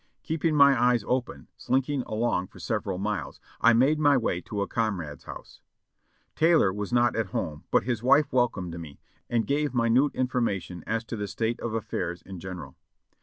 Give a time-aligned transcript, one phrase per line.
[0.23, 4.67] Keeping my eyes open, slinking along for several miles, I made my way to a
[4.67, 5.61] comrade's house.
[5.61, 9.75] EN ROUTE 609 Taylor was not at home, but his wife welcomed me and gave
[9.75, 12.75] mi nute information as to the state of affairs in general.